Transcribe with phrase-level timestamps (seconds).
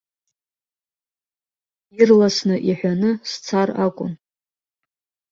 [1.99, 4.13] Ирласны иҳәаны сцар акәын.